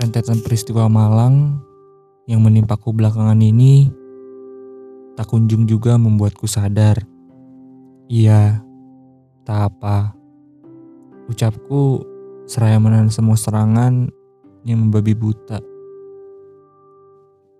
rentetan 0.00 0.40
peristiwa 0.40 0.88
malang 0.88 1.60
yang 2.24 2.40
menimpaku 2.40 2.88
belakangan 2.96 3.36
ini 3.36 3.92
tak 5.12 5.28
kunjung 5.28 5.68
juga 5.68 6.00
membuatku 6.00 6.48
sadar. 6.48 7.04
Iya, 8.08 8.64
tak 9.44 9.76
apa. 9.76 10.16
Ucapku 11.28 12.00
seraya 12.48 12.80
menahan 12.80 13.12
semua 13.12 13.36
serangan 13.36 14.08
yang 14.64 14.88
membabi 14.88 15.12
buta. 15.12 15.60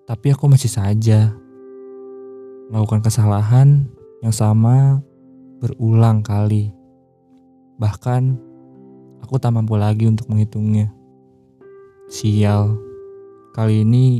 Tapi 0.08 0.26
aku 0.32 0.48
masih 0.48 0.72
saja 0.72 1.36
melakukan 2.72 3.04
kesalahan 3.04 3.84
yang 4.24 4.32
sama 4.32 5.04
berulang 5.60 6.24
kali. 6.24 6.72
Bahkan 7.76 8.22
aku 9.22 9.36
tak 9.36 9.52
mampu 9.52 9.76
lagi 9.76 10.08
untuk 10.08 10.26
menghitungnya. 10.32 10.99
Sial, 12.10 12.74
kali 13.54 13.86
ini 13.86 14.18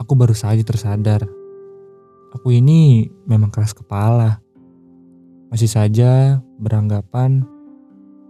aku 0.00 0.16
baru 0.16 0.32
saja 0.32 0.64
tersadar. 0.64 1.28
Aku 2.32 2.48
ini 2.48 3.12
memang 3.28 3.52
keras 3.52 3.76
kepala. 3.76 4.40
Masih 5.52 5.68
saja 5.68 6.40
beranggapan 6.56 7.44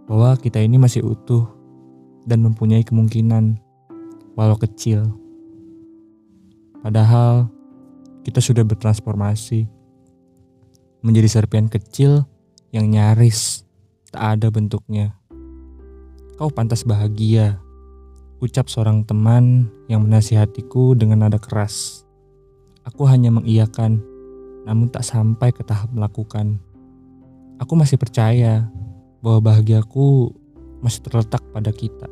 bahwa 0.03 0.35
kita 0.35 0.59
ini 0.59 0.75
masih 0.75 0.99
utuh 0.99 1.47
dan 2.27 2.43
mempunyai 2.43 2.83
kemungkinan, 2.83 3.55
walau 4.35 4.59
kecil. 4.59 5.15
Padahal 6.83 7.47
kita 8.27 8.43
sudah 8.43 8.67
bertransformasi 8.67 9.63
menjadi 11.07 11.39
serpian 11.39 11.71
kecil 11.71 12.27
yang 12.75 12.91
nyaris 12.91 13.63
tak 14.11 14.43
ada 14.43 14.51
bentuknya. 14.51 15.15
Kau 16.35 16.51
pantas 16.51 16.83
bahagia 16.83 17.63
Ucap 18.37 18.69
seorang 18.69 19.01
teman 19.01 19.65
yang 19.89 20.05
menasihatiku 20.05 20.93
dengan 20.93 21.25
nada 21.25 21.41
keras. 21.41 22.05
Aku 22.85 23.09
hanya 23.09 23.33
mengiyakan, 23.33 23.97
namun 24.61 24.93
tak 24.93 25.09
sampai 25.09 25.49
ke 25.49 25.65
tahap 25.65 25.89
melakukan. 25.89 26.61
Aku 27.57 27.73
masih 27.73 27.97
percaya 27.97 28.69
bahwa 29.25 29.41
bahagiaku 29.41 30.29
masih 30.85 31.01
terletak 31.01 31.41
pada 31.49 31.73
kita. 31.73 32.05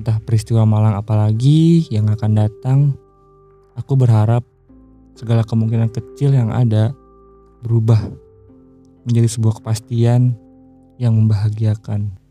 Entah 0.00 0.16
peristiwa 0.24 0.64
malang 0.64 0.96
apalagi 0.96 1.84
yang 1.92 2.08
akan 2.08 2.32
datang, 2.32 2.96
aku 3.76 3.92
berharap 3.92 4.40
segala 5.12 5.44
kemungkinan 5.44 5.92
kecil 5.92 6.32
yang 6.32 6.48
ada 6.48 6.96
berubah 7.60 8.00
menjadi 9.04 9.28
sebuah 9.36 9.60
kepastian 9.60 10.32
yang 10.96 11.12
membahagiakan. 11.12 12.27